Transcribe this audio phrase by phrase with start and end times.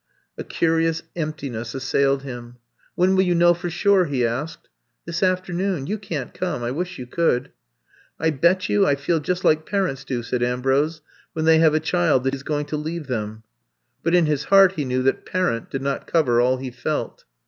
[0.35, 2.55] A curious emptiness assailed him.
[2.95, 4.63] When will you know for suref he asked.
[5.03, 5.85] ^*This afternoon.
[5.85, 7.51] You can't come— I wish you could.'* *^
[8.19, 11.01] I bet you, I feel just like parents do, ''said Ambrose,
[11.33, 13.43] when they have a child that is going to leave them.''
[14.01, 17.25] But in his heart he knew that parent did not cover all he felt.